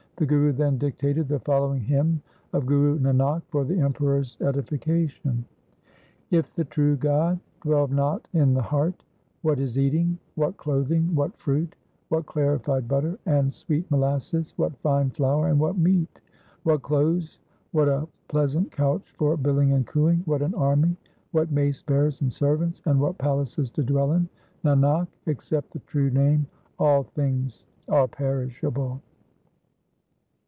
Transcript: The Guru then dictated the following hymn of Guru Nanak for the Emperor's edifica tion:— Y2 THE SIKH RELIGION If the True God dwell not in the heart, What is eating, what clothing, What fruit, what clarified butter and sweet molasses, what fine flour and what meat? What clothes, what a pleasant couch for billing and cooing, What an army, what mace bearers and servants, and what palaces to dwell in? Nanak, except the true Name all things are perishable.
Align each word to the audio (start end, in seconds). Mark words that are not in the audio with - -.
The 0.17 0.27
Guru 0.27 0.51
then 0.51 0.77
dictated 0.77 1.27
the 1.27 1.39
following 1.39 1.81
hymn 1.81 2.21
of 2.53 2.67
Guru 2.67 2.99
Nanak 2.99 3.41
for 3.47 3.65
the 3.65 3.79
Emperor's 3.79 4.37
edifica 4.41 5.09
tion:— 5.09 5.09
Y2 5.09 5.09
THE 5.09 5.09
SIKH 5.09 5.25
RELIGION 5.25 5.45
If 6.45 6.53
the 6.53 6.65
True 6.65 6.95
God 6.95 7.39
dwell 7.63 7.87
not 7.87 8.27
in 8.33 8.53
the 8.53 8.61
heart, 8.61 9.01
What 9.41 9.57
is 9.59 9.79
eating, 9.79 10.19
what 10.35 10.57
clothing, 10.57 11.15
What 11.15 11.35
fruit, 11.39 11.75
what 12.09 12.27
clarified 12.27 12.87
butter 12.87 13.17
and 13.25 13.51
sweet 13.51 13.89
molasses, 13.89 14.53
what 14.57 14.77
fine 14.81 15.09
flour 15.09 15.47
and 15.47 15.59
what 15.59 15.79
meat? 15.79 16.21
What 16.61 16.83
clothes, 16.83 17.39
what 17.71 17.89
a 17.89 18.07
pleasant 18.27 18.71
couch 18.71 19.15
for 19.17 19.35
billing 19.35 19.71
and 19.73 19.87
cooing, 19.87 20.21
What 20.25 20.43
an 20.43 20.53
army, 20.53 20.97
what 21.31 21.51
mace 21.51 21.81
bearers 21.81 22.21
and 22.21 22.31
servants, 22.31 22.79
and 22.85 22.99
what 23.01 23.17
palaces 23.17 23.71
to 23.71 23.81
dwell 23.83 24.11
in? 24.11 24.29
Nanak, 24.63 25.07
except 25.25 25.71
the 25.73 25.79
true 25.79 26.11
Name 26.11 26.45
all 26.77 27.01
things 27.01 27.63
are 27.87 28.07
perishable. 28.07 29.01